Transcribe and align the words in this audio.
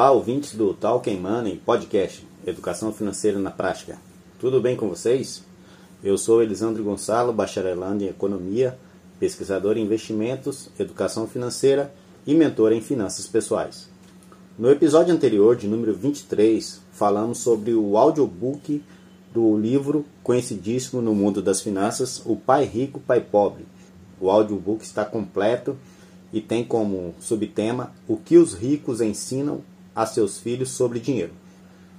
Olá, 0.00 0.12
ouvintes 0.12 0.54
do 0.54 0.72
Talking 0.72 1.18
Money 1.18 1.60
Podcast, 1.62 2.26
Educação 2.46 2.90
Financeira 2.90 3.38
na 3.38 3.50
Prática. 3.50 3.98
Tudo 4.38 4.58
bem 4.58 4.74
com 4.74 4.88
vocês? 4.88 5.44
Eu 6.02 6.16
sou 6.16 6.42
Elisandro 6.42 6.82
Gonçalo, 6.82 7.34
bacharelando 7.34 8.02
em 8.02 8.06
Economia, 8.08 8.78
pesquisador 9.18 9.76
em 9.76 9.82
Investimentos, 9.82 10.70
Educação 10.78 11.26
Financeira 11.26 11.92
e 12.26 12.34
mentor 12.34 12.72
em 12.72 12.80
Finanças 12.80 13.26
Pessoais. 13.26 13.90
No 14.58 14.70
episódio 14.70 15.12
anterior, 15.12 15.54
de 15.54 15.68
número 15.68 15.92
23, 15.92 16.80
falamos 16.92 17.36
sobre 17.36 17.74
o 17.74 17.98
audiobook 17.98 18.82
do 19.34 19.58
livro 19.58 20.06
conhecidíssimo 20.22 21.02
no 21.02 21.14
mundo 21.14 21.42
das 21.42 21.60
finanças, 21.60 22.22
O 22.24 22.36
Pai 22.36 22.64
Rico, 22.64 23.00
Pai 23.00 23.20
Pobre. 23.20 23.66
O 24.18 24.30
audiobook 24.30 24.82
está 24.82 25.04
completo 25.04 25.76
e 26.32 26.40
tem 26.40 26.64
como 26.64 27.14
subtema 27.20 27.92
O 28.08 28.16
que 28.16 28.38
os 28.38 28.54
ricos 28.54 29.02
ensinam 29.02 29.60
a 29.94 30.06
seus 30.06 30.38
filhos 30.38 30.70
sobre 30.70 31.00
dinheiro. 31.00 31.32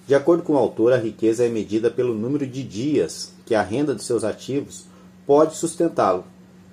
De 0.07 0.15
acordo 0.15 0.43
com 0.43 0.53
o 0.53 0.57
autor, 0.57 0.93
a 0.93 0.97
riqueza 0.97 1.45
é 1.45 1.49
medida 1.49 1.89
pelo 1.89 2.13
número 2.13 2.45
de 2.45 2.63
dias 2.63 3.31
que 3.45 3.55
a 3.55 3.61
renda 3.61 3.93
de 3.93 4.03
seus 4.03 4.23
ativos 4.23 4.85
pode 5.25 5.55
sustentá-lo. 5.55 6.25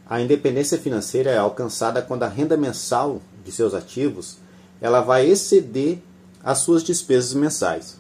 A 0.09 0.21
independência 0.21 0.79
financeira 0.79 1.31
é 1.31 1.39
alcançada 1.39 2.01
quando 2.01 2.23
a 2.23 2.29
renda 2.29 2.57
mensal 2.57 3.21
de 3.45 3.53
seus 3.53 3.75
ativos 3.75 4.39
ela 4.81 5.01
vai 5.01 5.27
exceder 5.27 5.99
as 6.43 6.59
suas 6.59 6.83
despesas 6.83 7.35
mensais. 7.35 7.99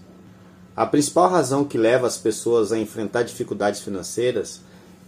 A 0.74 0.86
principal 0.86 1.28
razão 1.28 1.64
que 1.64 1.76
leva 1.76 2.06
as 2.06 2.16
pessoas 2.16 2.72
a 2.72 2.78
enfrentar 2.78 3.24
dificuldades 3.24 3.80
financeiras 3.80 4.60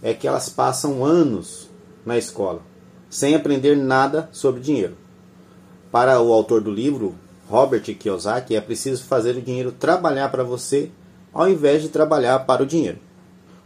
é 0.03 0.13
que 0.13 0.27
elas 0.27 0.49
passam 0.49 1.03
anos 1.03 1.69
na 2.05 2.17
escola 2.17 2.61
sem 3.11 3.35
aprender 3.35 3.75
nada 3.75 4.29
sobre 4.31 4.61
dinheiro. 4.61 4.95
Para 5.91 6.21
o 6.21 6.31
autor 6.31 6.61
do 6.61 6.71
livro, 6.71 7.13
Robert 7.51 7.83
Kiyosaki, 7.83 8.55
é 8.55 8.61
preciso 8.61 9.03
fazer 9.03 9.35
o 9.35 9.41
dinheiro 9.41 9.73
trabalhar 9.73 10.29
para 10.29 10.41
você 10.41 10.89
ao 11.33 11.49
invés 11.49 11.81
de 11.81 11.89
trabalhar 11.89 12.39
para 12.39 12.63
o 12.63 12.65
dinheiro. 12.65 12.97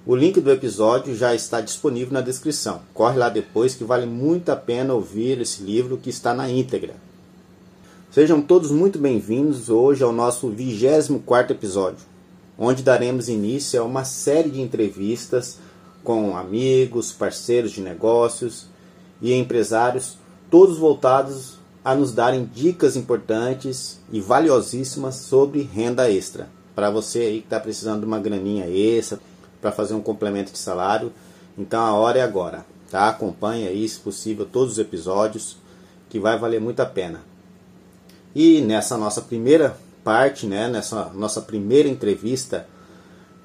O 0.08 0.16
link 0.16 0.42
do 0.42 0.52
episódio 0.52 1.16
já 1.16 1.36
está 1.36 1.62
disponível 1.62 2.12
na 2.12 2.22
descrição. 2.22 2.82
Corre 2.96 3.20
lá 3.20 3.30
depois 3.30 3.76
que 3.76 3.84
vale 3.84 4.08
muito 4.08 4.50
a 4.50 4.56
pena 4.56 4.96
ouvir 4.96 5.40
esse 5.40 5.62
livro 5.62 5.98
que 5.98 6.10
está 6.10 6.34
na 6.34 6.50
íntegra. 6.50 6.96
Sejam 8.10 8.42
todos 8.42 8.72
muito 8.72 8.98
bem-vindos 8.98 9.70
hoje 9.70 10.04
ao 10.04 10.12
nosso 10.12 10.50
24 10.50 11.56
episódio, 11.56 12.00
onde 12.58 12.82
daremos 12.82 13.30
início 13.30 13.80
a 13.80 13.86
uma 13.86 14.04
série 14.04 14.50
de 14.50 14.62
entrevistas 14.62 15.60
com 16.04 16.36
amigos, 16.36 17.12
parceiros 17.12 17.72
de 17.72 17.82
negócios 17.82 18.66
e 19.22 19.32
empresários, 19.32 20.18
todos 20.50 20.80
voltados 20.80 21.60
a 21.86 21.94
nos 21.94 22.12
darem 22.12 22.50
dicas 22.52 22.96
importantes 22.96 24.00
e 24.12 24.20
valiosíssimas 24.20 25.16
sobre 25.16 25.62
renda 25.62 26.12
extra. 26.12 26.50
Para 26.76 26.90
você 26.90 27.20
aí 27.20 27.40
que 27.40 27.46
está 27.46 27.60
precisando 27.60 28.00
de 28.00 28.06
uma 28.08 28.20
graninha 28.20 28.68
extra 28.68 29.20
para 29.62 29.72
fazer 29.72 29.94
um 29.94 30.02
complemento 30.02 30.52
de 30.52 30.58
salário, 30.58 31.14
então 31.56 31.80
a 31.80 31.94
hora 31.94 32.18
é 32.18 32.24
agora. 32.24 32.66
Tá? 32.90 33.08
Acompanhe 33.08 33.68
aí, 33.68 33.88
se 33.88 34.00
possível, 34.00 34.46
todos 34.46 34.74
os 34.74 34.80
episódios, 34.80 35.58
que 36.10 36.20
vai 36.20 36.40
valer 36.40 36.60
muito 36.60 36.80
a 36.80 36.86
pena. 36.86 37.22
E 38.34 38.62
nessa 38.62 38.98
nossa 38.98 39.22
primeira 39.22 39.78
parte, 40.04 40.48
né, 40.48 40.68
nessa 40.68 41.12
nossa 41.14 41.40
primeira 41.40 41.88
entrevista, 41.88 42.68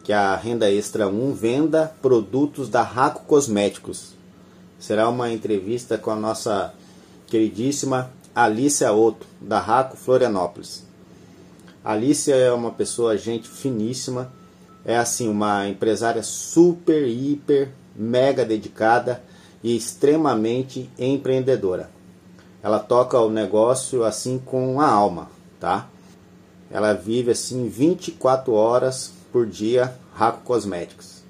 que 0.02 0.12
é 0.12 0.16
a 0.16 0.34
Renda 0.34 0.70
Extra 0.70 1.06
1 1.06 1.34
venda 1.34 1.94
produtos 2.00 2.68
da 2.68 2.82
Raco 2.82 3.24
Cosméticos 3.26 4.18
será 4.80 5.10
uma 5.10 5.30
entrevista 5.30 5.98
com 5.98 6.10
a 6.10 6.16
nossa 6.16 6.72
queridíssima 7.26 8.10
Alicia 8.34 8.92
Otto, 8.92 9.26
da 9.40 9.58
Raco 9.58 9.96
Florianópolis. 9.96 10.84
Alicia 11.84 12.36
é 12.36 12.52
uma 12.52 12.70
pessoa, 12.70 13.18
gente 13.18 13.48
finíssima, 13.48 14.32
é 14.84 14.96
assim, 14.96 15.28
uma 15.28 15.68
empresária 15.68 16.22
super, 16.22 17.08
hiper, 17.08 17.70
mega 17.96 18.44
dedicada 18.44 19.22
e 19.64 19.76
extremamente 19.76 20.88
empreendedora. 20.98 21.90
Ela 22.62 22.78
toca 22.78 23.18
o 23.18 23.30
negócio 23.30 24.04
assim 24.04 24.38
com 24.38 24.80
a 24.80 24.86
alma, 24.86 25.28
tá? 25.58 25.88
Ela 26.70 26.92
vive 26.92 27.32
assim 27.32 27.68
24 27.68 28.52
horas 28.52 29.12
por 29.32 29.46
dia 29.46 29.94
Raco 30.14 30.42
Cosméticos. 30.44 31.22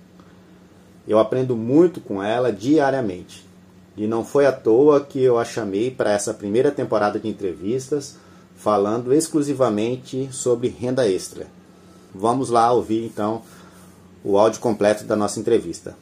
Eu 1.08 1.18
aprendo 1.18 1.56
muito 1.56 2.00
com 2.00 2.22
ela 2.22 2.52
diariamente. 2.52 3.48
E 3.96 4.06
não 4.06 4.24
foi 4.24 4.46
à 4.46 4.52
toa 4.52 5.00
que 5.00 5.20
eu 5.22 5.38
a 5.38 5.44
chamei 5.44 5.90
para 5.90 6.12
essa 6.12 6.32
primeira 6.32 6.70
temporada 6.70 7.18
de 7.18 7.28
entrevistas, 7.28 8.16
falando 8.56 9.12
exclusivamente 9.12 10.28
sobre 10.32 10.68
renda 10.68 11.08
extra. 11.08 11.46
Vamos 12.14 12.50
lá 12.50 12.72
ouvir 12.72 13.04
então 13.04 13.42
o 14.24 14.38
áudio 14.38 14.60
completo 14.60 15.04
da 15.04 15.16
nossa 15.16 15.40
entrevista. 15.40 15.94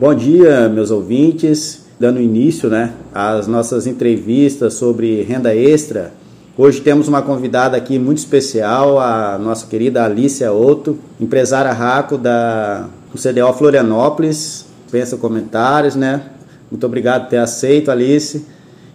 Bom 0.00 0.14
dia, 0.14 0.68
meus 0.68 0.90
ouvintes. 0.90 1.84
Dando 1.98 2.18
início 2.18 2.70
né, 2.70 2.94
às 3.12 3.46
nossas 3.46 3.86
entrevistas 3.86 4.72
sobre 4.74 5.22
renda 5.22 5.54
extra, 5.54 6.14
Hoje 6.62 6.80
temos 6.82 7.08
uma 7.08 7.22
convidada 7.22 7.74
aqui 7.74 7.98
muito 7.98 8.18
especial, 8.18 8.98
a 8.98 9.38
nossa 9.38 9.66
querida 9.66 10.04
Alicia 10.04 10.52
Otto, 10.52 10.98
empresária 11.18 11.72
Raco 11.72 12.18
da 12.18 12.86
do 13.12 13.20
CDO 13.20 13.52
Florianópolis. 13.52 14.66
Pensa 14.90 15.16
comentários, 15.16 15.94
né? 15.94 16.22
Muito 16.70 16.84
obrigado 16.86 17.22
por 17.22 17.30
ter 17.30 17.38
aceito, 17.38 17.90
Alice. 17.90 18.46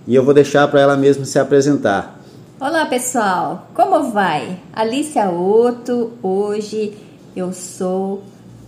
E 0.08 0.16
eu 0.16 0.24
vou 0.24 0.34
deixar 0.34 0.68
para 0.68 0.82
ela 0.82 0.98
mesma 0.98 1.26
se 1.26 1.40
apresentar. 1.40 2.20
Olá, 2.60 2.86
pessoal. 2.86 3.68
Como 3.74 4.12
vai? 4.12 4.60
Alicia 4.74 5.30
Otto. 5.30 6.14
Hoje 6.22 6.94
eu 7.36 7.52
sou 7.52 8.24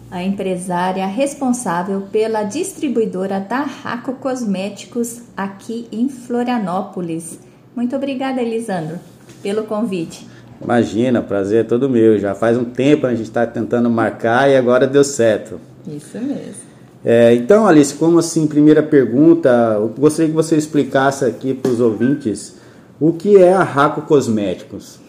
a 0.10 0.24
empresária 0.24 1.06
responsável 1.06 2.08
pela 2.12 2.44
distribuidora 2.44 3.40
da 3.40 3.60
Raco 3.60 4.14
Cosméticos 4.14 5.22
aqui 5.36 5.88
em 5.92 6.10
Florianópolis. 6.10 7.40
Muito 7.76 7.96
obrigada, 7.96 8.42
Elisandro, 8.42 9.00
pelo 9.42 9.64
convite. 9.64 10.28
Imagina, 10.62 11.22
prazer 11.22 11.62
é 11.62 11.64
todo 11.64 11.90
meu. 11.90 12.18
Já 12.20 12.34
faz 12.34 12.58
um 12.58 12.66
tempo 12.66 13.06
a 13.06 13.12
gente 13.12 13.24
está 13.24 13.46
tentando 13.46 13.90
marcar 13.90 14.50
e 14.50 14.56
agora 14.56 14.88
deu 14.88 15.04
certo. 15.04 15.60
Isso 15.88 16.18
mesmo. 16.20 16.68
É, 17.06 17.34
então, 17.36 17.68
Alice, 17.68 17.94
como 17.94 18.20
assim, 18.20 18.48
primeira 18.48 18.84
pergunta, 18.84 19.50
eu 19.76 19.88
gostaria 19.98 20.30
que 20.30 20.36
você 20.36 20.58
explicasse 20.58 21.24
aqui 21.24 21.54
para 21.54 21.72
os 21.72 21.80
ouvintes 21.80 22.56
o 23.00 23.14
que 23.14 23.38
é 23.38 23.54
a 23.54 23.64
Raco 23.64 24.02
Cosméticos. 24.02 25.00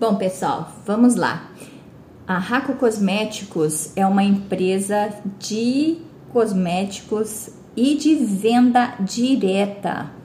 Bom, 0.00 0.16
pessoal, 0.16 0.72
vamos 0.86 1.14
lá. 1.14 1.50
A 2.26 2.38
Raco 2.38 2.74
Cosméticos 2.74 3.92
é 3.94 4.06
uma 4.06 4.22
empresa 4.22 5.10
de 5.38 5.98
cosméticos 6.32 7.50
e 7.76 7.94
de 7.96 8.14
venda 8.14 8.94
direta 9.00 10.17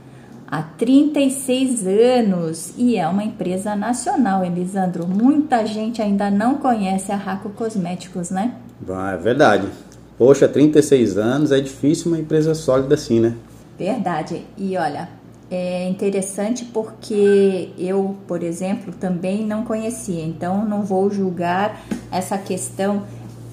há 0.54 0.62
36 0.62 1.88
anos 1.88 2.74
e 2.78 2.96
é 2.96 3.08
uma 3.08 3.24
empresa 3.24 3.76
nacional, 3.76 4.46
Elisandro. 4.46 5.08
Muita 5.08 5.66
gente 5.66 6.00
ainda 6.00 6.30
não 6.30 6.58
conhece 6.58 7.12
a 7.12 7.16
Raco 7.16 7.50
Cosméticos, 7.50 8.30
né? 8.30 8.54
Ah, 8.88 9.14
é 9.14 9.18
verdade. 9.18 9.68
Poxa, 10.16 10.48
36 10.48 11.18
anos 11.18 11.52
é 11.52 11.60
difícil 11.60 12.12
uma 12.12 12.20
empresa 12.20 12.54
sólida 12.54 12.94
assim, 12.94 13.20
né? 13.20 13.34
Verdade. 13.80 14.46
E 14.56 14.78
olha, 14.78 15.10
é 15.50 15.90
interessante 15.90 16.66
porque 16.66 17.72
eu, 17.76 18.16
por 18.28 18.44
exemplo, 18.44 18.94
também 18.94 19.44
não 19.44 19.64
conhecia, 19.64 20.24
então 20.24 20.64
não 20.64 20.84
vou 20.84 21.10
julgar 21.10 21.84
essa 22.12 22.38
questão 22.38 23.02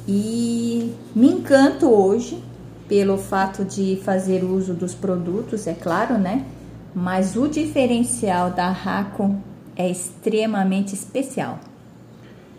e 0.06 0.92
me 1.14 1.28
encanto 1.28 1.88
hoje 1.88 2.44
pelo 2.86 3.16
fato 3.16 3.64
de 3.64 3.98
fazer 4.04 4.44
uso 4.44 4.74
dos 4.74 4.92
produtos, 4.92 5.66
é 5.66 5.72
claro, 5.72 6.18
né? 6.18 6.44
Mas 6.94 7.36
o 7.36 7.48
diferencial 7.48 8.50
da 8.50 8.70
Racon 8.70 9.38
é 9.76 9.88
extremamente 9.88 10.94
especial. 10.94 11.58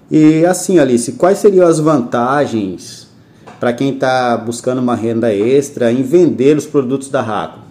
E 0.09 0.45
assim, 0.45 0.79
Alice, 0.79 1.13
quais 1.13 1.37
seriam 1.37 1.67
as 1.67 1.79
vantagens 1.79 3.09
para 3.59 3.71
quem 3.71 3.93
está 3.93 4.35
buscando 4.37 4.79
uma 4.79 4.95
renda 4.95 5.33
extra 5.33 5.91
em 5.91 6.01
vender 6.01 6.57
os 6.57 6.65
produtos 6.65 7.09
da 7.09 7.21
Racon? 7.21 7.61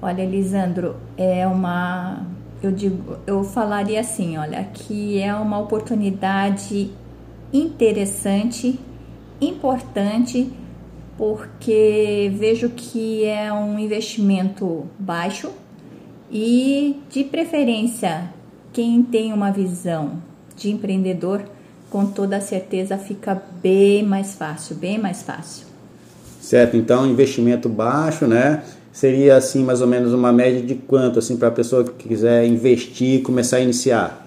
Olha, 0.00 0.24
Lisandro, 0.24 0.96
é 1.16 1.46
uma 1.46 2.26
eu 2.62 2.70
digo, 2.70 3.16
eu 3.26 3.42
falaria 3.42 4.00
assim, 4.00 4.38
olha, 4.38 4.62
que 4.72 5.18
é 5.18 5.34
uma 5.34 5.58
oportunidade 5.58 6.92
interessante, 7.52 8.78
importante 9.40 10.50
porque 11.22 12.32
vejo 12.34 12.70
que 12.70 13.24
é 13.24 13.52
um 13.52 13.78
investimento 13.78 14.86
baixo 14.98 15.50
e, 16.28 16.96
de 17.08 17.22
preferência, 17.22 18.28
quem 18.72 19.04
tem 19.04 19.32
uma 19.32 19.52
visão 19.52 20.20
de 20.56 20.72
empreendedor, 20.72 21.44
com 21.88 22.06
toda 22.06 22.40
certeza 22.40 22.98
fica 22.98 23.40
bem 23.62 24.02
mais 24.02 24.34
fácil, 24.34 24.74
bem 24.74 24.98
mais 24.98 25.22
fácil. 25.22 25.64
Certo, 26.40 26.76
então 26.76 27.06
investimento 27.06 27.68
baixo, 27.68 28.26
né? 28.26 28.64
seria 28.90 29.36
assim 29.36 29.62
mais 29.62 29.80
ou 29.80 29.86
menos 29.86 30.12
uma 30.12 30.32
média 30.32 30.60
de 30.60 30.74
quanto 30.74 31.20
assim 31.20 31.36
para 31.36 31.46
a 31.46 31.52
pessoa 31.52 31.84
que 31.84 32.08
quiser 32.08 32.44
investir, 32.46 33.22
começar 33.22 33.58
a 33.58 33.60
iniciar? 33.60 34.26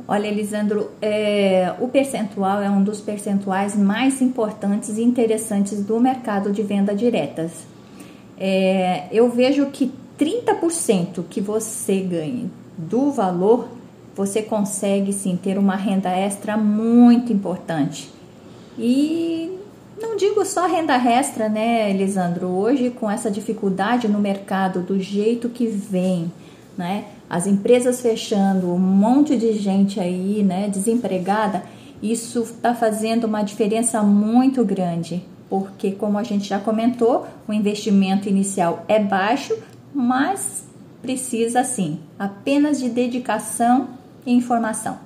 Olha, 0.07 0.29
Elisandro, 0.29 0.91
é, 1.01 1.73
o 1.81 1.89
percentual 1.89 2.61
é 2.61 2.69
um 2.69 2.83
dos 2.83 3.01
percentuais 3.01 3.75
mais 3.75 4.21
importantes 4.21 4.99
e 4.99 5.03
interessantes 5.03 5.83
do 5.83 5.99
mercado 5.99 6.53
de 6.53 6.63
venda 6.63 6.95
diretas. 6.95 7.53
É, 8.39 9.07
eu 9.11 9.31
vejo 9.31 9.67
que 9.67 9.91
30% 10.19 11.25
que 11.31 11.41
você 11.41 12.01
ganha 12.01 12.51
do 12.77 13.11
valor 13.11 13.69
você 14.17 14.43
consegue 14.43 15.13
sim 15.13 15.37
ter 15.37 15.59
uma 15.59 15.77
renda 15.77 16.11
extra 16.11 16.57
muito 16.57 17.33
importante. 17.33 18.11
E 18.79 19.51
não 20.01 20.17
digo 20.17 20.45
só 20.45 20.67
renda 20.67 20.95
extra, 20.95 21.49
né, 21.49 21.91
Elisandro? 21.91 22.49
Hoje, 22.49 22.91
com 22.91 23.11
essa 23.11 23.31
dificuldade 23.31 24.09
no 24.09 24.19
mercado, 24.19 24.81
do 24.81 25.01
jeito 25.01 25.49
que 25.49 25.67
vem, 25.67 26.33
né? 26.77 27.05
As 27.29 27.47
empresas 27.47 28.01
fechando, 28.01 28.73
um 28.73 28.79
monte 28.79 29.37
de 29.37 29.55
gente 29.55 29.99
aí, 29.99 30.43
né, 30.43 30.69
desempregada, 30.69 31.63
isso 32.03 32.41
está 32.43 32.75
fazendo 32.75 33.25
uma 33.25 33.43
diferença 33.43 34.03
muito 34.03 34.65
grande, 34.65 35.23
porque, 35.49 35.93
como 35.93 36.19
a 36.19 36.23
gente 36.23 36.49
já 36.49 36.59
comentou, 36.59 37.27
o 37.49 37.53
investimento 37.53 38.29
inicial 38.29 38.85
é 38.87 38.99
baixo, 38.99 39.57
mas 39.95 40.65
precisa 41.01 41.63
sim 41.65 41.99
apenas 42.19 42.79
de 42.79 42.89
dedicação 42.89 43.89
informação. 44.27 44.99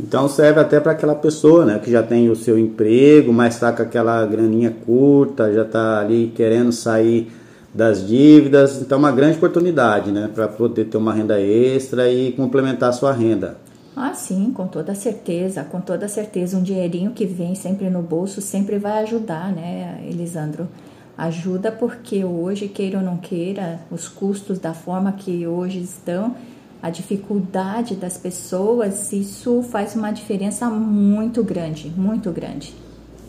Então 0.00 0.28
serve 0.28 0.60
até 0.60 0.78
para 0.78 0.92
aquela 0.92 1.14
pessoa, 1.14 1.64
né, 1.64 1.80
que 1.82 1.90
já 1.90 2.02
tem 2.02 2.30
o 2.30 2.36
seu 2.36 2.56
emprego, 2.56 3.32
mas 3.32 3.54
está 3.54 3.72
com 3.72 3.82
aquela 3.82 4.24
graninha 4.24 4.70
curta, 4.86 5.52
já 5.52 5.62
está 5.62 5.98
ali 6.00 6.32
querendo 6.36 6.70
sair 6.70 7.32
das 7.74 8.06
dívidas, 8.06 8.80
então 8.80 8.96
é 8.96 8.98
uma 9.00 9.12
grande 9.12 9.36
oportunidade, 9.36 10.10
né, 10.12 10.30
para 10.32 10.46
poder 10.46 10.84
ter 10.84 10.96
uma 10.96 11.12
renda 11.12 11.40
extra 11.40 12.08
e 12.10 12.32
complementar 12.32 12.90
a 12.90 12.92
sua 12.92 13.12
renda. 13.12 13.56
Ah, 13.96 14.14
sim, 14.14 14.52
com 14.54 14.68
toda 14.68 14.94
certeza, 14.94 15.64
com 15.64 15.80
toda 15.80 16.06
certeza, 16.06 16.56
um 16.56 16.62
dinheirinho 16.62 17.10
que 17.10 17.26
vem 17.26 17.56
sempre 17.56 17.90
no 17.90 18.00
bolso 18.00 18.40
sempre 18.40 18.78
vai 18.78 19.02
ajudar, 19.02 19.52
né, 19.52 20.00
Elisandro? 20.08 20.68
Ajuda 21.16 21.72
porque 21.72 22.24
hoje, 22.24 22.68
queira 22.68 22.98
ou 22.98 23.04
não 23.04 23.16
queira, 23.16 23.80
os 23.90 24.08
custos 24.08 24.60
da 24.60 24.72
forma 24.72 25.10
que 25.10 25.44
hoje 25.48 25.80
estão, 25.80 26.36
a 26.82 26.90
dificuldade 26.90 27.94
das 27.94 28.16
pessoas, 28.16 29.12
isso 29.12 29.62
faz 29.62 29.94
uma 29.94 30.10
diferença 30.10 30.68
muito 30.70 31.42
grande, 31.42 31.92
muito 31.96 32.30
grande. 32.30 32.74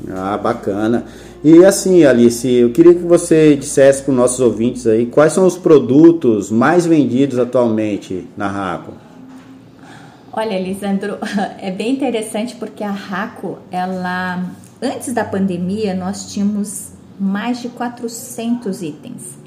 Ah, 0.09 0.37
bacana. 0.37 1.05
E 1.43 1.65
assim, 1.65 2.05
Alice, 2.05 2.47
eu 2.47 2.71
queria 2.71 2.93
que 2.93 3.01
você 3.01 3.55
dissesse 3.55 4.03
para 4.03 4.11
os 4.11 4.17
nossos 4.17 4.39
ouvintes 4.39 4.87
aí 4.87 5.05
quais 5.05 5.33
são 5.33 5.45
os 5.45 5.57
produtos 5.57 6.49
mais 6.49 6.85
vendidos 6.85 7.37
atualmente 7.37 8.27
na 8.37 8.47
Raco. 8.47 8.93
Olha, 10.31 10.59
Lisandro, 10.59 11.17
é 11.59 11.71
bem 11.71 11.93
interessante 11.93 12.55
porque 12.55 12.83
a 12.83 12.91
Raco, 12.91 13.57
ela 13.71 14.45
antes 14.81 15.13
da 15.13 15.25
pandemia, 15.25 15.93
nós 15.93 16.31
tínhamos 16.31 16.91
mais 17.19 17.61
de 17.61 17.69
400 17.69 18.81
itens. 18.81 19.37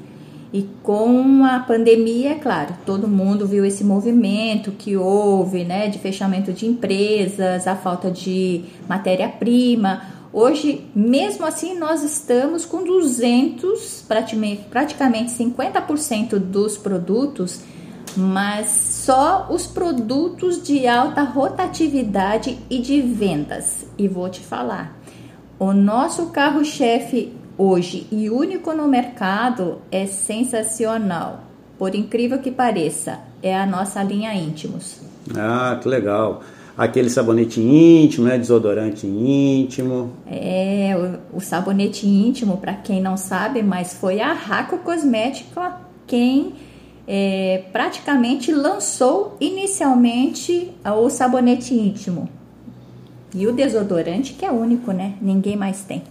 E 0.53 0.69
com 0.83 1.43
a 1.43 1.57
pandemia, 1.59 2.33
é 2.33 2.35
claro, 2.35 2.75
todo 2.85 3.07
mundo 3.07 3.47
viu 3.47 3.65
esse 3.65 3.83
movimento 3.83 4.71
que 4.71 4.95
houve, 4.95 5.63
né, 5.63 5.87
de 5.87 5.97
fechamento 5.97 6.53
de 6.53 6.67
empresas, 6.67 7.65
a 7.65 7.75
falta 7.75 8.11
de 8.11 8.63
matéria-prima. 8.87 10.03
Hoje, 10.31 10.85
mesmo 10.95 11.43
assim, 11.43 11.75
nós 11.77 12.03
estamos 12.03 12.65
com 12.65 12.83
200, 12.83 14.05
praticamente 14.07 15.31
50% 15.31 16.37
dos 16.37 16.77
produtos, 16.77 17.61
mas 18.15 18.67
só 19.05 19.47
os 19.49 19.65
produtos 19.65 20.61
de 20.61 20.85
alta 20.85 21.23
rotatividade 21.23 22.59
e 22.69 22.77
de 22.77 23.01
vendas. 23.01 23.87
E 23.97 24.07
vou 24.07 24.29
te 24.29 24.41
falar, 24.41 24.99
o 25.57 25.73
nosso 25.73 26.27
carro-chefe 26.27 27.33
hoje 27.57 28.07
e 28.11 28.29
único 28.29 28.73
no 28.73 28.87
mercado 28.87 29.79
é 29.91 30.05
sensacional. 30.05 31.41
Por 31.77 31.95
incrível 31.95 32.39
que 32.39 32.51
pareça, 32.51 33.19
é 33.41 33.55
a 33.55 33.65
nossa 33.65 34.01
linha 34.03 34.33
íntimos. 34.33 35.01
Ah, 35.35 35.77
que 35.81 35.87
legal. 35.87 36.41
Aquele 36.77 37.09
sabonete 37.09 37.61
íntimo, 37.61 38.27
né? 38.27 38.37
Desodorante 38.37 39.05
íntimo. 39.05 40.11
É, 40.25 41.19
o, 41.31 41.37
o 41.37 41.41
sabonete 41.41 42.07
íntimo, 42.07 42.57
para 42.57 42.73
quem 42.73 43.01
não 43.01 43.15
sabe, 43.15 43.61
mas 43.61 43.93
foi 43.93 44.19
a 44.19 44.33
Raco 44.33 44.79
Cosmética 44.79 45.77
quem 46.07 46.53
é, 47.07 47.63
praticamente 47.71 48.51
lançou 48.51 49.37
inicialmente 49.39 50.71
o 50.85 51.09
sabonete 51.09 51.73
íntimo. 51.73 52.29
E 53.35 53.47
o 53.47 53.53
desodorante 53.53 54.33
que 54.33 54.45
é 54.45 54.51
único, 54.51 54.91
né? 54.91 55.15
Ninguém 55.21 55.55
mais 55.55 55.81
tem. 55.83 56.03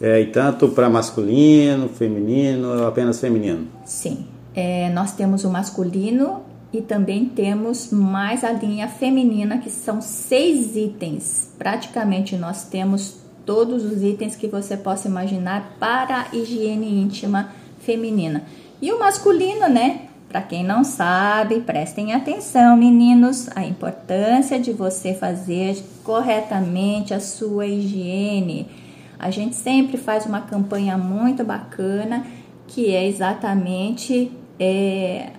É, 0.00 0.20
e 0.20 0.26
tanto 0.26 0.68
para 0.68 0.88
masculino, 0.88 1.88
feminino 1.88 2.86
apenas 2.86 3.20
feminino? 3.20 3.66
Sim, 3.84 4.26
é, 4.54 4.88
nós 4.90 5.12
temos 5.12 5.44
o 5.44 5.50
masculino 5.50 6.42
e 6.72 6.80
também 6.80 7.24
temos 7.24 7.90
mais 7.90 8.44
a 8.44 8.52
linha 8.52 8.88
feminina, 8.88 9.58
que 9.58 9.70
são 9.70 10.00
seis 10.00 10.76
itens. 10.76 11.52
Praticamente 11.58 12.36
nós 12.36 12.64
temos 12.64 13.16
todos 13.44 13.84
os 13.84 14.02
itens 14.02 14.36
que 14.36 14.46
você 14.46 14.76
possa 14.76 15.08
imaginar 15.08 15.76
para 15.80 16.20
a 16.20 16.36
higiene 16.36 17.00
íntima 17.00 17.50
feminina. 17.80 18.44
E 18.80 18.92
o 18.92 18.98
masculino, 18.98 19.68
né? 19.68 20.02
Para 20.28 20.42
quem 20.42 20.62
não 20.62 20.84
sabe, 20.84 21.60
prestem 21.60 22.12
atenção, 22.12 22.76
meninos, 22.76 23.48
a 23.56 23.64
importância 23.64 24.60
de 24.60 24.72
você 24.72 25.14
fazer 25.14 25.82
corretamente 26.04 27.14
a 27.14 27.20
sua 27.20 27.66
higiene 27.66 28.68
a 29.18 29.30
gente 29.30 29.54
sempre 29.56 29.96
faz 29.96 30.26
uma 30.26 30.40
campanha 30.40 30.96
muito 30.96 31.44
bacana 31.44 32.24
que 32.66 32.94
é 32.94 33.06
exatamente 33.06 34.30
é, 34.60 35.30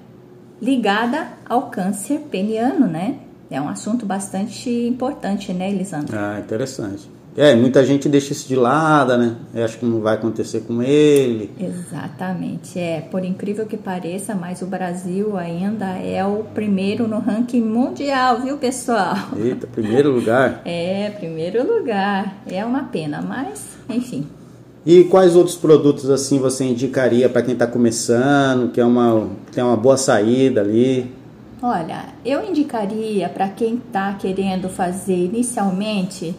ligada 0.62 1.28
ao 1.48 1.70
câncer 1.70 2.20
peniano, 2.32 2.88
né? 2.88 3.20
É 3.50 3.60
um 3.62 3.70
assunto 3.70 4.06
bastante 4.06 4.70
importante, 4.70 5.54
né, 5.54 5.70
Elisandro? 5.70 6.18
Ah, 6.18 6.40
interessante. 6.40 7.10
É, 7.38 7.56
muita 7.56 7.86
gente 7.86 8.10
deixa 8.10 8.34
isso 8.34 8.48
de 8.48 8.56
lado, 8.56 9.18
né? 9.18 9.36
Eu 9.54 9.64
acho 9.64 9.78
que 9.78 9.86
não 9.86 10.02
vai 10.02 10.16
acontecer 10.16 10.62
com 10.62 10.82
ele. 10.82 11.52
Exatamente, 11.60 12.78
é. 12.80 13.02
Por 13.02 13.24
incrível 13.24 13.66
que 13.66 13.78
pareça, 13.78 14.36
mas 14.36 14.62
o 14.62 14.66
Brasil 14.66 15.38
ainda 15.38 15.86
é 15.98 16.26
o 16.26 16.44
primeiro 16.54 17.08
no 17.08 17.20
ranking 17.20 17.62
mundial, 17.62 18.42
viu, 18.42 18.58
pessoal? 18.58 19.16
Eita, 19.38 19.68
primeiro 19.68 20.12
lugar? 20.12 20.62
é, 20.66 21.10
primeiro 21.12 21.66
lugar. 21.66 22.44
É 22.46 22.66
uma 22.66 22.84
pena, 22.84 23.22
mas, 23.22 23.78
enfim. 23.90 24.28
E 24.86 25.04
quais 25.04 25.36
outros 25.36 25.56
produtos 25.56 26.10
assim 26.10 26.40
você 26.40 26.64
indicaria 26.64 27.30
para 27.30 27.42
quem 27.42 27.54
está 27.54 27.68
começando, 27.68 28.72
que 28.72 28.82
é 28.82 28.86
uma 28.86 29.30
tem 29.52 29.64
uma 29.64 29.78
boa 29.78 29.98
saída 29.98 30.62
ali? 30.62 31.14
Olha, 31.62 32.06
eu 32.26 32.44
indicaria 32.48 33.28
para 33.28 33.50
quem 33.50 33.76
está 33.76 34.14
querendo 34.14 34.70
fazer 34.70 35.26
inicialmente 35.26 36.34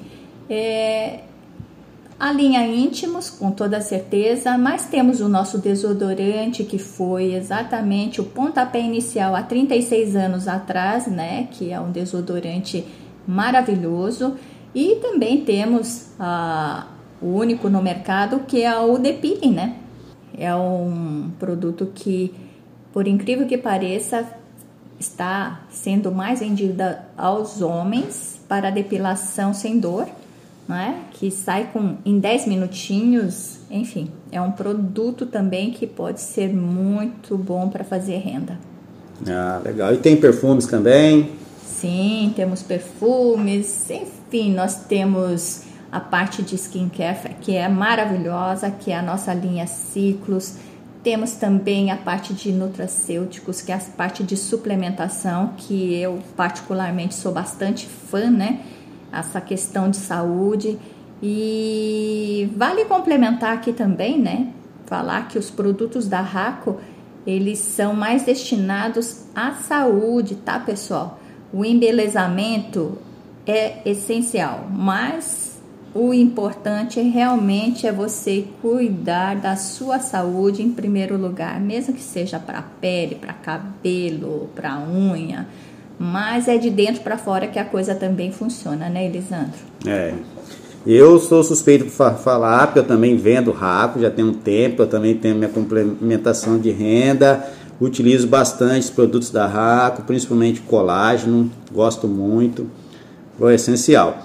é, 0.50 1.20
a 2.18 2.32
linha 2.32 2.66
íntimos, 2.66 3.30
com 3.30 3.50
toda 3.50 3.80
certeza, 3.80 4.58
mas 4.58 4.84
temos 4.84 5.20
o 5.20 5.28
nosso 5.28 5.56
desodorante 5.58 6.64
que 6.64 6.78
foi 6.78 7.32
exatamente 7.32 8.20
o 8.20 8.24
pontapé 8.24 8.80
inicial 8.80 9.34
há 9.34 9.42
36 9.42 10.16
anos 10.16 10.48
atrás, 10.48 11.06
né? 11.06 11.48
Que 11.50 11.72
é 11.72 11.80
um 11.80 11.90
desodorante 11.90 12.84
maravilhoso. 13.26 14.36
E 14.74 14.96
também 14.96 15.44
temos 15.44 16.10
o 17.22 17.26
único 17.26 17.70
no 17.70 17.82
mercado, 17.82 18.40
que 18.40 18.62
é 18.62 18.78
o 18.78 18.98
Depiling, 18.98 19.54
né? 19.54 19.76
É 20.36 20.54
um 20.54 21.30
produto 21.38 21.90
que, 21.94 22.34
por 22.92 23.08
incrível 23.08 23.46
que 23.46 23.56
pareça, 23.56 24.26
está 24.98 25.62
sendo 25.70 26.12
mais 26.12 26.40
vendida 26.40 27.06
aos 27.16 27.62
homens 27.62 28.40
para 28.46 28.70
depilação 28.70 29.54
sem 29.54 29.78
dor, 29.78 30.06
né? 30.70 31.02
Que 31.10 31.30
sai 31.30 31.68
com 31.72 31.96
em 32.04 32.18
10 32.20 32.46
minutinhos, 32.46 33.58
enfim, 33.70 34.08
é 34.30 34.40
um 34.40 34.52
produto 34.52 35.26
também 35.26 35.72
que 35.72 35.86
pode 35.86 36.20
ser 36.20 36.48
muito 36.54 37.36
bom 37.36 37.68
para 37.68 37.82
fazer 37.82 38.18
renda. 38.18 38.56
Ah, 39.28 39.60
legal. 39.62 39.92
E 39.92 39.98
tem 39.98 40.16
perfumes 40.16 40.66
também? 40.66 41.32
Sim, 41.66 42.32
temos 42.36 42.62
perfumes, 42.62 43.90
enfim, 43.90 44.54
nós 44.54 44.84
temos 44.84 45.62
a 45.90 45.98
parte 45.98 46.40
de 46.40 46.54
skincare 46.54 47.34
que 47.40 47.56
é 47.56 47.68
maravilhosa, 47.68 48.70
que 48.70 48.92
é 48.92 48.96
a 48.96 49.02
nossa 49.02 49.34
linha 49.34 49.66
Ciclos. 49.66 50.54
Temos 51.02 51.32
também 51.32 51.90
a 51.90 51.96
parte 51.96 52.32
de 52.32 52.52
nutracêuticos, 52.52 53.60
que 53.60 53.72
é 53.72 53.74
a 53.74 53.78
parte 53.96 54.22
de 54.22 54.36
suplementação, 54.36 55.54
que 55.56 55.94
eu 55.94 56.20
particularmente 56.36 57.14
sou 57.14 57.32
bastante 57.32 57.86
fã, 57.86 58.30
né? 58.30 58.60
Essa 59.12 59.40
questão 59.40 59.90
de 59.90 59.96
saúde. 59.96 60.78
E 61.22 62.48
vale 62.56 62.84
complementar 62.84 63.52
aqui 63.54 63.72
também, 63.72 64.18
né? 64.18 64.48
Falar 64.86 65.28
que 65.28 65.38
os 65.38 65.50
produtos 65.50 66.08
da 66.08 66.20
Raco, 66.20 66.80
eles 67.26 67.58
são 67.58 67.94
mais 67.94 68.24
destinados 68.24 69.24
à 69.34 69.52
saúde, 69.52 70.36
tá, 70.36 70.58
pessoal? 70.58 71.20
O 71.52 71.64
embelezamento 71.64 72.98
é 73.46 73.82
essencial, 73.84 74.66
mas 74.70 75.60
o 75.92 76.14
importante 76.14 77.00
realmente 77.00 77.86
é 77.86 77.92
você 77.92 78.46
cuidar 78.62 79.36
da 79.36 79.56
sua 79.56 79.98
saúde 79.98 80.62
em 80.62 80.70
primeiro 80.70 81.16
lugar, 81.16 81.60
mesmo 81.60 81.94
que 81.94 82.00
seja 82.00 82.38
para 82.38 82.62
pele, 82.62 83.16
para 83.16 83.32
cabelo, 83.32 84.48
para 84.54 84.78
unha, 84.78 85.48
mas 86.02 86.48
é 86.48 86.56
de 86.56 86.70
dentro 86.70 87.02
para 87.02 87.18
fora 87.18 87.46
que 87.46 87.58
a 87.58 87.64
coisa 87.64 87.94
também 87.94 88.32
funciona, 88.32 88.88
né, 88.88 89.04
Elisandro? 89.04 89.58
É. 89.86 90.14
Eu 90.86 91.18
sou 91.18 91.44
suspeito 91.44 91.84
para 91.94 92.14
falar, 92.14 92.68
porque 92.68 92.78
eu 92.78 92.86
também 92.86 93.18
vendo 93.18 93.52
rápido, 93.52 94.00
já 94.00 94.10
tem 94.10 94.24
um 94.24 94.32
tempo, 94.32 94.80
eu 94.80 94.86
também 94.86 95.14
tenho 95.14 95.34
minha 95.34 95.50
complementação 95.50 96.58
de 96.58 96.70
renda, 96.70 97.46
utilizo 97.78 98.26
bastante 98.26 98.90
produtos 98.90 99.28
da 99.28 99.46
Raco, 99.46 100.00
principalmente 100.04 100.62
colágeno, 100.62 101.50
gosto 101.70 102.08
muito, 102.08 102.66
é 103.42 103.54
essencial. 103.54 104.22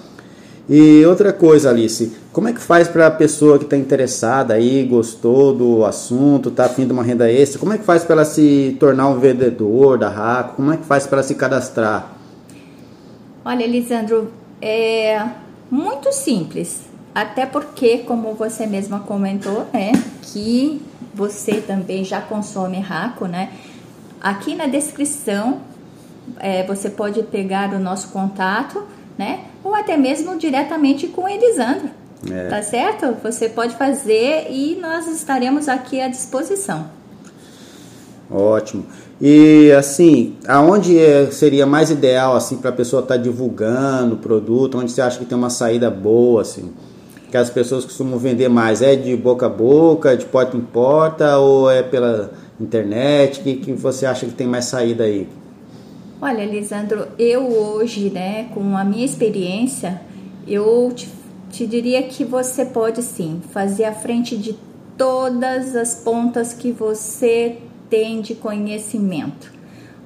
E 0.68 1.06
outra 1.06 1.32
coisa, 1.32 1.70
Alice, 1.70 2.12
como 2.34 2.48
é 2.48 2.54
que 2.54 2.60
faz 2.60 2.88
para 2.88 3.06
a 3.06 3.12
pessoa 3.12 3.60
que 3.60 3.66
está 3.66 3.78
interessada 3.78 4.56
aí, 4.56 4.84
gostou 4.84 5.54
do 5.54 5.86
assunto, 5.86 6.50
está 6.50 6.66
afim 6.66 6.88
de 6.88 6.92
uma 6.92 7.04
renda 7.04 7.32
extra, 7.32 7.60
como 7.60 7.74
é 7.74 7.78
que 7.78 7.84
faz 7.84 8.04
para 8.04 8.16
ela 8.16 8.26
se 8.26 8.76
tornar 8.80 9.08
um 9.10 9.20
vendedor 9.20 10.00
da 10.00 10.10
RACO? 10.10 10.56
Como 10.56 10.72
é 10.72 10.78
que 10.78 10.86
faz 10.86 11.06
para 11.06 11.22
se 11.22 11.36
cadastrar? 11.36 12.14
Olha, 13.44 13.64
Elisandro, 13.64 14.32
é 14.60 15.24
muito 15.70 16.12
simples. 16.12 16.82
Até 17.14 17.46
porque, 17.46 18.00
como 18.00 18.34
você 18.34 18.66
mesma 18.66 19.02
comentou, 19.02 19.68
né, 19.72 19.92
que 20.24 20.82
você 21.14 21.62
também 21.62 22.04
já 22.04 22.20
consome 22.20 22.80
RACO, 22.80 23.28
né? 23.28 23.52
Aqui 24.20 24.56
na 24.56 24.66
descrição 24.66 25.60
é, 26.40 26.64
você 26.64 26.90
pode 26.90 27.22
pegar 27.24 27.72
o 27.74 27.80
nosso 27.80 28.10
contato 28.10 28.84
né? 29.18 29.46
Ou 29.64 29.74
até 29.74 29.98
mesmo 29.98 30.38
diretamente 30.38 31.08
com 31.08 31.28
Elisandro. 31.28 31.90
É. 32.32 32.48
Tá 32.48 32.62
certo? 32.62 33.16
Você 33.24 33.50
pode 33.50 33.76
fazer 33.76 34.48
e 34.50 34.78
nós 34.82 35.08
estaremos 35.08 35.68
aqui 35.68 36.02
à 36.02 36.08
disposição. 36.08 36.88
Ótimo. 38.30 38.86
E 39.22 39.72
assim, 39.72 40.36
aonde 40.48 41.00
é, 41.00 41.30
seria 41.32 41.66
mais 41.66 41.90
ideal 41.90 42.36
assim 42.36 42.58
para 42.58 42.70
a 42.70 42.74
pessoa 42.74 43.02
estar 43.02 43.16
tá 43.16 43.22
divulgando 43.22 44.16
o 44.16 44.18
produto? 44.18 44.78
Onde 44.78 44.92
você 44.92 45.02
acha 45.02 45.20
que 45.20 45.26
tem 45.26 45.38
uma 45.38 45.50
saída 45.50 45.90
boa 45.90 46.42
assim? 46.42 46.74
Que 47.30 47.38
as 47.38 47.50
pessoas 47.50 47.86
costumam 47.86 48.18
vender 48.18 48.50
mais 48.50 48.82
é 48.82 48.96
de 48.96 49.16
boca 49.16 49.46
a 49.46 49.50
boca, 49.50 50.18
de 50.18 50.26
porta 50.26 50.58
em 50.58 50.62
porta 50.62 51.38
ou 51.38 51.70
é 51.70 51.84
pela 51.84 52.32
internet? 52.60 53.42
Que 53.42 53.56
que 53.56 53.74
você 53.74 54.06
acha 54.06 54.26
que 54.26 54.34
tem 54.34 54.48
mais 54.48 54.66
saída 54.66 55.04
aí? 55.04 55.28
Olha, 56.28 56.44
Lisandro, 56.44 57.08
eu 57.20 57.44
hoje, 57.56 58.10
né, 58.10 58.50
com 58.52 58.76
a 58.76 58.84
minha 58.84 59.06
experiência, 59.06 60.02
eu 60.48 60.92
te, 60.92 61.08
te 61.52 61.68
diria 61.68 62.02
que 62.02 62.24
você 62.26 62.66
pode 62.66 63.04
sim 63.04 63.44
fazer 63.52 63.84
a 63.84 63.94
frente 63.94 64.36
de 64.36 64.58
todas 64.98 65.76
as 65.76 65.94
pontas 65.94 66.52
que 66.52 66.72
você 66.72 67.60
tem 67.92 68.22
de 68.22 68.34
conhecimento. 68.34 69.54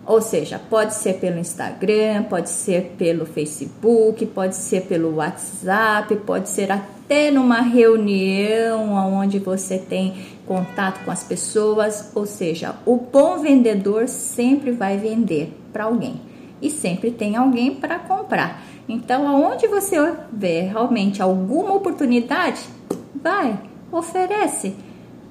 Ou 0.06 0.22
seja, 0.22 0.60
pode 0.70 0.94
ser 0.94 1.22
pelo 1.22 1.40
Instagram, 1.40 2.24
pode 2.24 2.50
ser 2.50 2.96
pelo 2.98 3.26
Facebook, 3.26 4.26
pode 4.26 4.58
ser 4.58 4.88
pelo 4.88 5.16
WhatsApp, 5.16 6.14
pode 6.18 6.50
ser 6.50 6.70
até 6.70 6.99
numa 7.32 7.62
reunião 7.62 8.94
onde 8.94 9.40
você 9.40 9.78
tem 9.78 10.14
contato 10.46 11.04
com 11.04 11.12
as 11.12 11.24
pessoas. 11.24 12.12
Ou 12.14 12.26
seja, 12.26 12.76
o 12.86 12.98
bom 12.98 13.40
vendedor 13.40 14.08
sempre 14.08 14.72
vai 14.72 14.98
vender 14.98 15.54
para 15.74 15.86
alguém 15.86 16.22
e 16.62 16.70
sempre 16.70 17.12
tem 17.12 17.36
alguém 17.36 17.76
para 17.76 18.00
comprar. 18.00 18.64
Então, 18.88 19.28
aonde 19.28 19.68
você 19.68 20.14
vê 20.32 20.62
realmente 20.62 21.22
alguma 21.22 21.74
oportunidade, 21.74 22.62
vai, 23.16 23.60
oferece. 23.92 24.76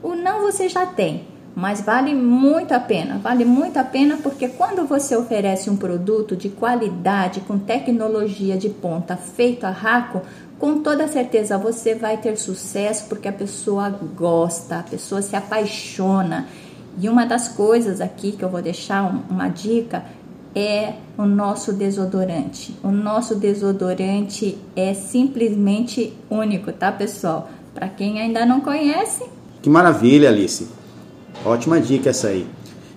O 0.03 0.15
não 0.15 0.43
você 0.43 0.69
já 0.69 0.87
tem, 0.87 1.27
mas 1.57 1.81
vale 1.81 2.15
muito 2.15 2.73
a 2.73 2.79
pena. 2.79 3.19
Vale 3.19 3.45
muito 3.45 3.77
a 3.79 3.85
pena 3.85 4.17
porque 4.23 4.47
quando 4.47 4.87
você 4.87 5.17
oferece 5.17 5.69
um 5.69 5.77
produto 5.77 6.37
de 6.37 6.49
qualidade, 6.49 7.41
com 7.41 7.59
tecnologia 7.59 8.57
de 8.57 8.69
ponta, 8.69 9.17
feito 9.17 9.65
a 9.65 9.71
raco, 9.71 10.23
com 10.59 10.81
toda 10.81 11.07
certeza 11.07 11.57
você 11.57 11.95
vai 11.95 12.17
ter 12.17 12.37
sucesso 12.37 13.07
porque 13.09 13.29
a 13.29 13.33
pessoa 13.33 13.91
gosta, 14.17 14.81
a 14.81 14.83
pessoa 14.83 15.23
se 15.23 15.37
apaixona. 15.37 16.49
E 17.01 17.09
uma 17.09 17.25
das 17.25 17.49
coisas 17.49 18.01
aqui 18.01 18.33
que 18.33 18.45
eu 18.45 18.49
vou 18.49 18.61
deixar 18.61 19.05
uma 19.31 19.49
dica 19.49 20.05
é 20.55 20.95
o 21.17 21.25
nosso 21.25 21.73
desodorante. 21.73 22.77
O 22.83 22.91
nosso 22.91 23.37
desodorante 23.37 24.59
é 24.75 24.95
simplesmente 24.95 26.13
único, 26.29 26.73
tá, 26.73 26.91
pessoal? 26.91 27.49
Para 27.73 27.89
quem 27.89 28.21
ainda 28.21 28.45
não 28.45 28.61
conhece. 28.61 29.25
Que 29.63 29.71
maravilha, 29.71 30.29
Alice. 30.29 30.69
Ótima 31.45 31.81
dica 31.81 32.11
essa 32.11 32.29
aí. 32.29 32.47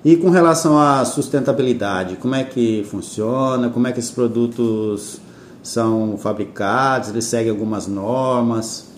E 0.03 0.15
com 0.15 0.31
relação 0.31 0.79
à 0.79 1.05
sustentabilidade, 1.05 2.15
como 2.15 2.33
é 2.33 2.43
que 2.43 2.83
funciona? 2.89 3.69
Como 3.69 3.85
é 3.87 3.91
que 3.91 3.99
esses 3.99 4.09
produtos 4.09 5.21
são 5.61 6.17
fabricados? 6.17 7.09
Eles 7.09 7.25
seguem 7.25 7.51
algumas 7.51 7.87
normas? 7.87 8.91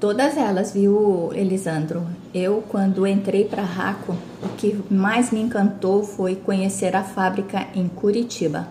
Todas 0.00 0.36
elas, 0.36 0.72
viu, 0.72 1.30
Elisandro? 1.34 2.06
Eu, 2.32 2.64
quando 2.68 3.06
entrei 3.06 3.44
para 3.44 3.62
a 3.62 3.66
Raco, 3.66 4.16
o 4.42 4.48
que 4.56 4.80
mais 4.90 5.30
me 5.30 5.40
encantou 5.40 6.02
foi 6.02 6.36
conhecer 6.36 6.96
a 6.96 7.02
fábrica 7.02 7.66
em 7.74 7.86
Curitiba. 7.86 8.66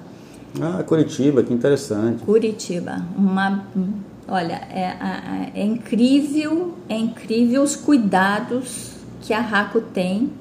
Ah, 0.59 0.81
Curitiba, 0.81 1.43
que 1.43 1.53
interessante. 1.53 2.23
Curitiba, 2.23 3.05
uma, 3.15 3.63
olha, 4.27 4.59
é, 4.71 4.81
é, 4.81 5.51
é 5.53 5.63
incrível, 5.63 6.73
é 6.89 6.97
incrível 6.97 7.61
os 7.61 7.75
cuidados 7.75 8.93
que 9.21 9.31
a 9.31 9.39
Raco 9.39 9.81
tem 9.81 10.31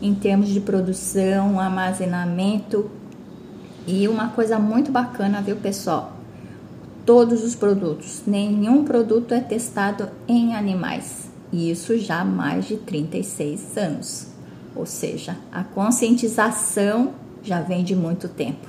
em 0.00 0.12
termos 0.12 0.48
de 0.48 0.58
produção, 0.58 1.60
armazenamento 1.60 2.90
e 3.86 4.08
uma 4.08 4.30
coisa 4.30 4.58
muito 4.58 4.90
bacana, 4.90 5.40
viu, 5.40 5.54
pessoal? 5.54 6.21
Todos 7.04 7.42
os 7.42 7.54
produtos. 7.54 8.22
Nenhum 8.26 8.84
produto 8.84 9.32
é 9.32 9.40
testado 9.40 10.08
em 10.28 10.54
animais. 10.54 11.30
E 11.52 11.70
isso 11.70 11.98
já 11.98 12.20
há 12.20 12.24
mais 12.24 12.66
de 12.66 12.76
36 12.76 13.76
anos. 13.76 14.26
Ou 14.74 14.86
seja, 14.86 15.36
a 15.52 15.62
conscientização 15.62 17.12
já 17.42 17.60
vem 17.60 17.84
de 17.84 17.94
muito 17.94 18.28
tempo. 18.28 18.66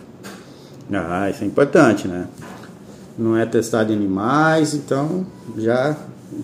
Ah, 0.92 1.30
isso 1.30 1.44
é 1.44 1.48
importante, 1.48 2.08
né? 2.08 2.28
Não 3.18 3.38
é 3.38 3.46
testado 3.46 3.94
em 3.94 3.96
animais, 3.96 4.74
então 4.74 5.26
já 5.58 5.96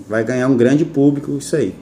vai 0.07 0.23
ganhar 0.23 0.47
um 0.47 0.55
grande 0.55 0.85
público 0.85 1.35
isso 1.37 1.55
aí. 1.55 1.75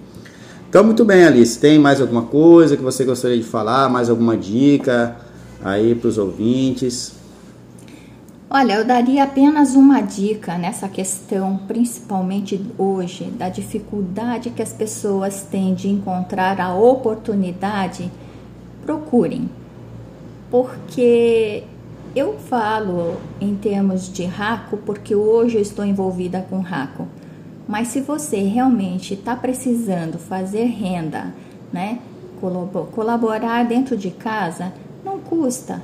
Então, 0.69 0.83
muito 0.83 1.05
bem, 1.05 1.23
Alice. 1.23 1.59
Tem 1.59 1.77
mais 1.77 2.01
alguma 2.01 2.23
coisa 2.23 2.75
que 2.75 2.83
você 2.83 3.05
gostaria 3.05 3.37
de 3.37 3.43
falar? 3.43 3.89
Mais 3.89 4.09
alguma 4.09 4.35
dica 4.35 5.15
aí 5.63 5.93
para 5.95 6.07
os 6.07 6.17
ouvintes? 6.17 7.13
Olha, 8.49 8.75
eu 8.75 8.85
daria 8.85 9.25
apenas 9.25 9.75
uma 9.75 9.99
dica 9.99 10.57
nessa 10.57 10.87
questão, 10.87 11.57
principalmente 11.67 12.65
hoje, 12.77 13.25
da 13.25 13.49
dificuldade 13.49 14.51
que 14.51 14.61
as 14.61 14.71
pessoas 14.71 15.43
têm 15.43 15.73
de 15.73 15.89
encontrar 15.89 16.61
a 16.61 16.73
oportunidade. 16.73 18.09
Procurem, 18.85 19.49
porque 20.49 21.65
eu 22.15 22.39
falo 22.39 23.17
em 23.41 23.53
termos 23.53 24.09
de 24.11 24.23
raco 24.23 24.77
porque 24.77 25.13
hoje 25.13 25.57
eu 25.57 25.61
estou 25.61 25.83
envolvida 25.83 26.39
com 26.49 26.61
raco. 26.61 27.05
Mas 27.67 27.89
se 27.89 27.99
você 27.99 28.37
realmente 28.37 29.13
está 29.13 29.35
precisando 29.35 30.17
fazer 30.17 30.63
renda, 30.67 31.33
né, 31.73 31.99
colaborar 32.93 33.65
dentro 33.65 33.97
de 33.97 34.09
casa, 34.09 34.71
não 35.03 35.19
custa. 35.19 35.83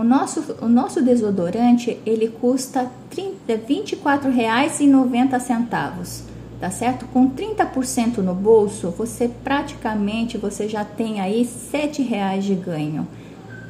O 0.00 0.02
nosso, 0.02 0.56
o 0.62 0.66
nosso 0.66 1.02
desodorante 1.02 2.00
ele 2.06 2.28
custa 2.28 2.90
R$ 3.14 3.34
24,90, 3.46 6.22
tá 6.58 6.70
certo? 6.70 7.04
Com 7.12 7.28
30% 7.28 8.22
no 8.22 8.34
bolso, 8.34 8.88
você 8.96 9.30
praticamente 9.44 10.38
você 10.38 10.66
já 10.66 10.86
tem 10.86 11.20
aí 11.20 11.46
R$ 11.70 12.02
reais 12.02 12.46
de 12.46 12.54
ganho. 12.54 13.06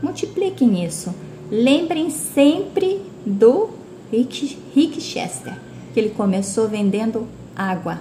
Multipliquem 0.01 0.85
isso. 0.85 1.13
Lembrem 1.51 2.11
sempre 2.11 3.03
do 3.27 3.71
Rick, 4.13 4.57
Rick 4.73 5.01
Chester, 5.01 5.59
que 5.93 5.99
ele 5.99 6.11
começou 6.11 6.69
vendendo 6.69 7.27
água, 7.57 7.99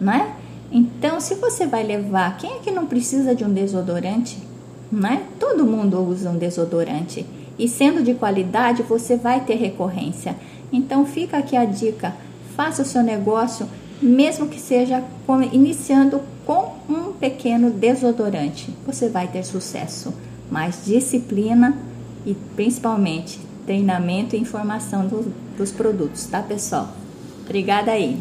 não 0.00 0.12
é? 0.12 0.36
Então, 0.70 1.18
se 1.18 1.34
você 1.34 1.66
vai 1.66 1.82
levar, 1.82 2.36
quem 2.36 2.52
é 2.52 2.58
que 2.60 2.70
não 2.70 2.86
precisa 2.86 3.34
de 3.34 3.44
um 3.44 3.52
desodorante? 3.52 4.38
Não 4.88 5.08
é? 5.08 5.20
Todo 5.40 5.66
mundo 5.66 5.98
usa 5.98 6.30
um 6.30 6.38
desodorante 6.38 7.26
e 7.58 7.68
sendo 7.68 8.02
de 8.02 8.14
qualidade, 8.14 8.82
você 8.82 9.16
vai 9.16 9.40
ter 9.40 9.54
recorrência. 9.54 10.36
Então, 10.72 11.04
fica 11.04 11.38
aqui 11.38 11.56
a 11.56 11.64
dica: 11.64 12.14
faça 12.56 12.82
o 12.82 12.86
seu 12.86 13.02
negócio, 13.02 13.68
mesmo 14.00 14.48
que 14.48 14.60
seja 14.60 15.02
iniciando 15.52 16.20
com 16.46 16.72
um 16.88 17.12
pequeno 17.12 17.70
desodorante, 17.70 18.70
você 18.84 19.08
vai 19.08 19.28
ter 19.28 19.44
sucesso. 19.44 20.12
Mas 20.50 20.84
disciplina 20.84 21.76
e 22.26 22.34
principalmente 22.56 23.40
treinamento 23.66 24.36
e 24.36 24.38
informação 24.38 25.06
do, 25.06 25.32
dos 25.56 25.70
produtos, 25.70 26.26
tá, 26.26 26.42
pessoal? 26.42 26.88
Obrigada 27.44 27.92
aí. 27.92 28.18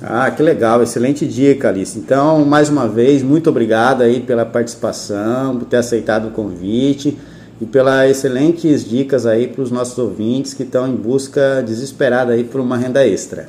Ah, 0.00 0.30
que 0.30 0.42
legal, 0.42 0.82
excelente 0.82 1.26
dica, 1.26 1.68
Alice. 1.68 1.98
Então, 1.98 2.44
mais 2.44 2.68
uma 2.68 2.88
vez, 2.88 3.22
muito 3.22 3.48
obrigado 3.48 4.02
aí 4.02 4.20
pela 4.20 4.44
participação, 4.44 5.56
por 5.56 5.64
ter 5.66 5.76
aceitado 5.76 6.28
o 6.28 6.30
convite 6.30 7.16
e 7.60 7.66
pelas 7.66 8.10
excelentes 8.10 8.88
dicas 8.88 9.26
aí 9.26 9.48
para 9.48 9.62
os 9.62 9.70
nossos 9.70 9.96
ouvintes 9.98 10.54
que 10.54 10.62
estão 10.62 10.88
em 10.88 10.96
busca 10.96 11.62
desesperada 11.62 12.32
aí 12.32 12.44
por 12.44 12.60
uma 12.60 12.76
renda 12.76 13.06
extra. 13.06 13.48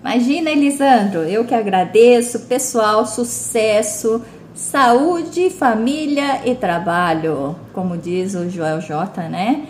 Imagina, 0.00 0.50
Elisandro, 0.50 1.20
eu 1.20 1.44
que 1.44 1.54
agradeço, 1.54 2.40
pessoal, 2.40 3.04
sucesso, 3.04 4.22
saúde, 4.54 5.50
família 5.50 6.42
e 6.44 6.54
trabalho, 6.54 7.56
como 7.72 7.96
diz 7.96 8.34
o 8.34 8.48
Joel 8.48 8.80
J, 8.80 9.28
né? 9.28 9.66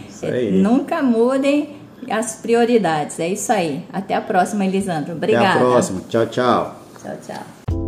Nunca 0.53 1.03
mudem 1.03 1.77
as 2.11 2.37
prioridades. 2.37 3.19
É 3.21 3.29
isso 3.29 3.53
aí. 3.53 3.85
Até 3.93 4.15
a 4.15 4.21
próxima, 4.21 4.65
Elisandro. 4.65 5.13
Obrigada. 5.13 5.49
Até 5.49 5.59
a 5.59 5.61
próxima. 5.61 6.01
Tchau, 6.09 6.27
tchau. 6.27 6.77
Tchau, 7.03 7.17
tchau. 7.27 7.88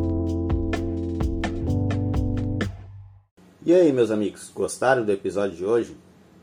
E 3.70 3.72
aí, 3.72 3.92
meus 3.92 4.10
amigos, 4.10 4.50
gostaram 4.52 5.04
do 5.04 5.12
episódio 5.12 5.56
de 5.56 5.64
hoje? 5.64 5.96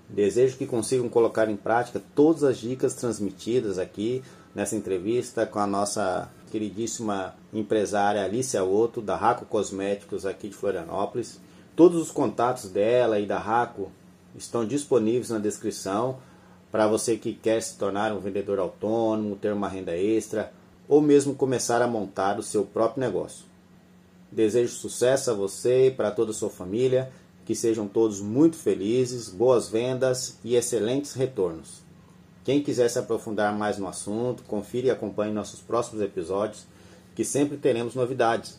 Desejo 0.08 0.56
que 0.56 0.66
consigam 0.66 1.10
colocar 1.10 1.50
em 1.50 1.58
prática 1.58 2.02
todas 2.16 2.42
as 2.42 2.58
dicas 2.58 2.94
transmitidas 2.94 3.78
aqui 3.78 4.24
nessa 4.56 4.78
entrevista 4.78 5.46
com 5.46 5.60
a 5.60 5.68
nossa 5.68 6.32
queridíssima 6.50 7.36
empresária 7.54 8.24
Alicia 8.24 8.64
Otto, 8.64 9.02
da 9.02 9.18
Raco 9.18 9.44
Cosméticos 9.46 10.26
aqui 10.26 10.48
de 10.48 10.56
Florianópolis. 10.56 11.38
Todos 11.76 12.02
os 12.02 12.12
contatos 12.12 12.70
dela 12.70 13.20
e 13.20 13.26
da 13.26 13.40
Raco 13.40 13.92
estão 14.34 14.66
disponíveis 14.66 15.30
na 15.30 15.38
descrição 15.38 16.20
para 16.72 16.88
você 16.88 17.18
que 17.18 17.34
quer 17.34 17.62
se 17.62 17.78
tornar 17.78 18.14
um 18.14 18.22
vendedor 18.22 18.58
autônomo, 18.58 19.36
ter 19.36 19.52
uma 19.52 19.68
renda 19.68 19.98
extra 19.98 20.54
ou 20.88 21.02
mesmo 21.02 21.36
começar 21.36 21.82
a 21.82 21.88
montar 21.88 22.40
o 22.40 22.42
seu 22.42 22.64
próprio 22.64 23.02
negócio. 23.02 23.44
Desejo 24.32 24.74
sucesso 24.74 25.32
a 25.32 25.34
você 25.34 25.88
e 25.88 25.92
para 25.92 26.12
toda 26.12 26.32
a 26.32 26.34
sua 26.34 26.50
família, 26.50 27.12
que 27.46 27.56
sejam 27.56 27.88
todos 27.88 28.20
muito 28.20 28.58
felizes, 28.58 29.30
boas 29.30 29.70
vendas 29.70 30.38
e 30.44 30.56
excelentes 30.56 31.14
retornos. 31.14 31.82
Quem 32.44 32.62
quiser 32.62 32.90
se 32.90 33.00
aprofundar 33.00 33.58
mais 33.58 33.78
no 33.78 33.88
assunto, 33.88 34.44
confira 34.44 34.88
e 34.88 34.92
acompanhe 34.92 35.34
nossos 35.34 35.62
próximos 35.62 36.02
episódios, 36.02 36.66
que 37.16 37.24
sempre 37.24 37.58
teremos 37.58 37.96
novidades. 37.96 38.58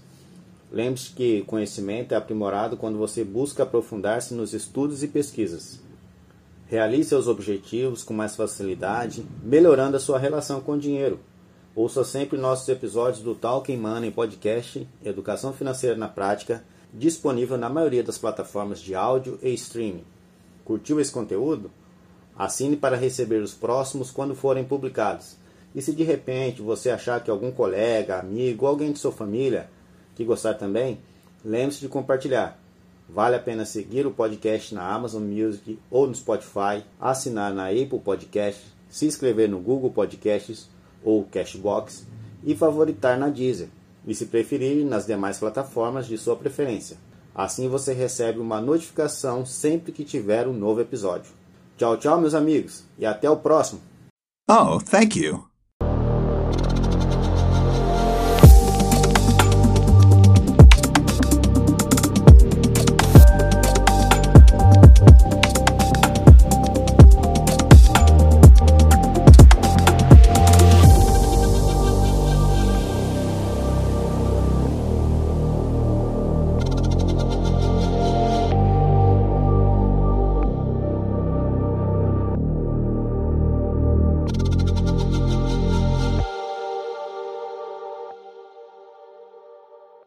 Lembre-se 0.71 1.11
que 1.11 1.43
conhecimento 1.43 2.13
é 2.13 2.17
aprimorado 2.17 2.77
quando 2.77 2.99
você 2.99 3.25
busca 3.25 3.63
aprofundar-se 3.63 4.35
nos 4.35 4.53
estudos 4.53 5.03
e 5.03 5.09
pesquisas. 5.09 5.81
Realize 6.67 7.09
seus 7.09 7.27
objetivos 7.27 8.03
com 8.03 8.13
mais 8.13 8.37
facilidade, 8.37 9.25
melhorando 9.43 9.97
a 9.97 10.01
sua 10.01 10.19
relação 10.19 10.61
com 10.61 10.73
o 10.73 10.79
dinheiro. 10.79 11.19
Ouça 11.79 12.03
sempre 12.03 12.37
nossos 12.37 12.69
episódios 12.69 13.23
do 13.23 13.37
Talking 13.37 13.77
Money 13.77 14.11
Podcast 14.11 14.85
Educação 15.05 15.53
Financeira 15.53 15.95
na 15.95 16.09
Prática, 16.09 16.65
disponível 16.93 17.57
na 17.57 17.69
maioria 17.69 18.03
das 18.03 18.19
plataformas 18.19 18.81
de 18.81 18.97
áudio 18.97 19.39
e 19.41 19.55
streaming. 19.55 20.03
Curtiu 20.65 20.99
esse 20.99 21.13
conteúdo? 21.13 21.71
Assine 22.37 22.77
para 22.77 22.97
receber 22.97 23.41
os 23.41 23.55
próximos 23.55 24.11
quando 24.11 24.35
forem 24.35 24.65
publicados. 24.65 25.37
E 25.73 25.81
se 25.81 25.93
de 25.93 26.03
repente 26.03 26.61
você 26.61 26.91
achar 26.91 27.23
que 27.23 27.31
algum 27.31 27.53
colega, 27.53 28.19
amigo, 28.19 28.67
alguém 28.67 28.91
de 28.91 28.99
sua 28.99 29.13
família 29.13 29.71
que 30.17 30.25
gostar 30.25 30.55
também, 30.55 30.99
lembre-se 31.45 31.79
de 31.79 31.89
compartilhar. 31.89 32.59
Vale 33.09 33.37
a 33.37 33.41
pena 33.41 33.65
seguir 33.65 34.05
o 34.05 34.11
podcast 34.11 34.75
na 34.75 34.83
Amazon 34.83 35.23
Music 35.23 35.79
ou 35.93 36.09
no 36.09 36.15
Spotify, 36.17 36.83
assinar 37.01 37.55
na 37.55 37.69
Apple 37.69 38.01
Podcast, 38.01 38.65
se 38.91 39.07
inscrever 39.07 39.49
no 39.49 39.61
Google 39.61 39.93
Podcasts 39.93 40.69
ou 41.03 41.25
Cashbox 41.25 42.07
e 42.45 42.55
favoritar 42.55 43.19
na 43.19 43.29
Deezer, 43.29 43.69
e 44.07 44.15
se 44.15 44.27
preferir 44.27 44.85
nas 44.85 45.07
demais 45.07 45.39
plataformas 45.39 46.07
de 46.07 46.17
sua 46.17 46.37
preferência. 46.37 46.97
Assim 47.35 47.69
você 47.69 47.93
recebe 47.93 48.41
uma 48.41 48.61
notificação 48.61 49.47
sempre 49.47 49.93
que 49.93 50.05
tiver 50.05 50.47
um 50.49 50.53
novo 50.53 50.81
episódio. 50.81 51.31
Tchau, 51.77 51.97
tchau, 51.97 52.21
meus 52.21 52.35
amigos, 52.35 52.85
e 52.99 53.07
até 53.07 53.31
o 53.31 53.37
próximo. 53.37 53.81
Oh, 54.51 54.81
thank 54.81 55.19
you. 55.19 55.48